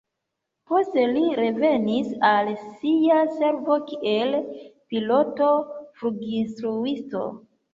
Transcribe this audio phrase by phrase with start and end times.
[0.69, 4.35] Poste li revenis al sia servo kiel
[4.95, 7.23] piloto-fluginstruisto.